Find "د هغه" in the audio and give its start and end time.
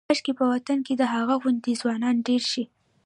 0.97-1.35